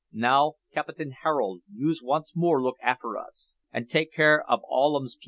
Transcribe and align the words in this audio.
Now, 0.11 0.53
Capitin 0.73 1.11
Harol', 1.11 1.59
yoos 1.71 2.01
once 2.01 2.35
more 2.35 2.59
look 2.59 2.77
afer 2.81 3.19
us, 3.19 3.55
an' 3.71 3.85
take 3.85 4.11
care 4.11 4.43
ob 4.51 4.61
all 4.67 4.97
ums 4.97 5.15
peepil." 5.15 5.19